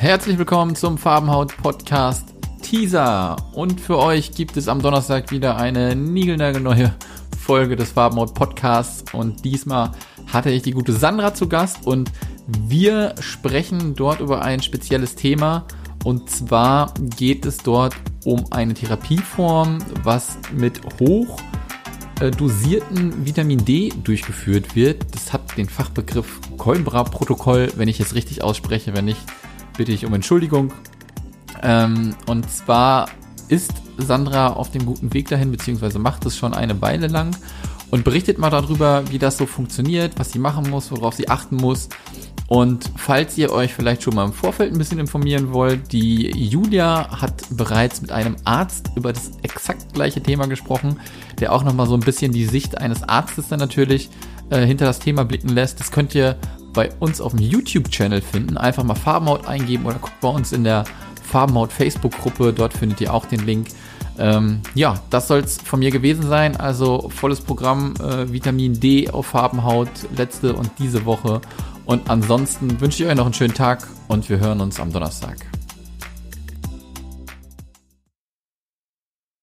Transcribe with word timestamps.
Herzlich 0.00 0.38
willkommen 0.38 0.76
zum 0.76 0.96
Farbenhaut 0.96 1.56
Podcast 1.56 2.32
Teaser. 2.62 3.34
Und 3.52 3.80
für 3.80 3.98
euch 3.98 4.30
gibt 4.30 4.56
es 4.56 4.68
am 4.68 4.80
Donnerstag 4.80 5.32
wieder 5.32 5.56
eine 5.56 5.96
niegelnagelneue 5.96 6.94
Folge 7.36 7.74
des 7.74 7.90
Farbenhaut 7.90 8.32
Podcasts. 8.32 9.12
Und 9.12 9.44
diesmal 9.44 9.90
hatte 10.28 10.50
ich 10.50 10.62
die 10.62 10.70
gute 10.70 10.92
Sandra 10.92 11.34
zu 11.34 11.48
Gast 11.48 11.84
und 11.84 12.12
wir 12.46 13.16
sprechen 13.18 13.96
dort 13.96 14.20
über 14.20 14.42
ein 14.42 14.62
spezielles 14.62 15.16
Thema. 15.16 15.66
Und 16.04 16.30
zwar 16.30 16.94
geht 17.16 17.44
es 17.44 17.56
dort 17.56 17.96
um 18.24 18.44
eine 18.52 18.74
Therapieform, 18.74 19.80
was 20.04 20.38
mit 20.52 20.80
hoch 21.00 21.40
äh, 22.20 22.30
dosierten 22.30 23.26
Vitamin 23.26 23.64
D 23.64 23.92
durchgeführt 24.04 24.76
wird. 24.76 25.12
Das 25.12 25.32
hat 25.32 25.56
den 25.56 25.68
Fachbegriff 25.68 26.38
Coimbra-Protokoll, 26.56 27.72
wenn 27.74 27.88
ich 27.88 27.98
es 27.98 28.14
richtig 28.14 28.44
ausspreche. 28.44 28.94
Wenn 28.94 29.06
nicht, 29.06 29.22
bitte 29.78 29.92
ich 29.92 30.04
um 30.04 30.12
Entschuldigung. 30.12 30.74
Ähm, 31.62 32.14
und 32.26 32.50
zwar 32.50 33.08
ist 33.48 33.72
Sandra 33.96 34.48
auf 34.48 34.70
dem 34.70 34.84
guten 34.84 35.14
Weg 35.14 35.28
dahin, 35.28 35.50
beziehungsweise 35.50 35.98
macht 35.98 36.26
es 36.26 36.36
schon 36.36 36.52
eine 36.52 36.82
Weile 36.82 37.06
lang 37.06 37.34
und 37.90 38.04
berichtet 38.04 38.38
mal 38.38 38.50
darüber, 38.50 39.04
wie 39.10 39.18
das 39.18 39.38
so 39.38 39.46
funktioniert, 39.46 40.18
was 40.18 40.32
sie 40.32 40.38
machen 40.38 40.68
muss, 40.68 40.90
worauf 40.90 41.14
sie 41.14 41.30
achten 41.30 41.56
muss. 41.56 41.88
Und 42.48 42.90
falls 42.96 43.36
ihr 43.38 43.52
euch 43.52 43.74
vielleicht 43.74 44.02
schon 44.02 44.14
mal 44.14 44.24
im 44.24 44.32
Vorfeld 44.32 44.72
ein 44.72 44.78
bisschen 44.78 44.98
informieren 44.98 45.52
wollt, 45.52 45.92
die 45.92 46.30
Julia 46.30 47.20
hat 47.20 47.44
bereits 47.50 48.00
mit 48.00 48.10
einem 48.10 48.36
Arzt 48.44 48.90
über 48.96 49.12
das 49.12 49.32
exakt 49.42 49.92
gleiche 49.92 50.22
Thema 50.22 50.46
gesprochen, 50.46 50.98
der 51.40 51.52
auch 51.52 51.62
nochmal 51.62 51.86
so 51.86 51.94
ein 51.94 52.00
bisschen 52.00 52.32
die 52.32 52.46
Sicht 52.46 52.78
eines 52.78 53.02
Arztes 53.02 53.48
dann 53.48 53.58
natürlich 53.58 54.08
äh, 54.50 54.64
hinter 54.64 54.86
das 54.86 54.98
Thema 54.98 55.24
blicken 55.24 55.50
lässt. 55.50 55.78
Das 55.78 55.92
könnt 55.92 56.14
ihr 56.14 56.38
bei 56.72 56.90
uns 57.00 57.20
auf 57.20 57.32
dem 57.32 57.40
YouTube-Channel 57.40 58.20
finden. 58.20 58.56
Einfach 58.56 58.84
mal 58.84 58.94
Farbenhaut 58.94 59.46
eingeben 59.46 59.86
oder 59.86 59.96
guckt 59.96 60.20
bei 60.20 60.28
uns 60.28 60.52
in 60.52 60.64
der 60.64 60.84
Farbenhaut 61.22 61.72
Facebook-Gruppe. 61.72 62.52
Dort 62.52 62.72
findet 62.72 63.00
ihr 63.00 63.12
auch 63.12 63.26
den 63.26 63.44
Link. 63.44 63.68
Ähm, 64.18 64.60
ja, 64.74 65.00
das 65.10 65.28
soll 65.28 65.40
es 65.40 65.58
von 65.58 65.78
mir 65.78 65.90
gewesen 65.90 66.26
sein. 66.26 66.56
Also 66.56 67.08
volles 67.08 67.40
Programm 67.40 67.94
äh, 68.00 68.32
Vitamin 68.32 68.78
D 68.78 69.10
auf 69.10 69.26
Farbenhaut 69.26 69.88
letzte 70.16 70.54
und 70.54 70.70
diese 70.78 71.04
Woche. 71.04 71.40
Und 71.84 72.10
ansonsten 72.10 72.80
wünsche 72.80 73.02
ich 73.02 73.08
euch 73.08 73.16
noch 73.16 73.24
einen 73.24 73.34
schönen 73.34 73.54
Tag 73.54 73.86
und 74.08 74.28
wir 74.28 74.40
hören 74.40 74.60
uns 74.60 74.80
am 74.80 74.92
Donnerstag. 74.92 75.57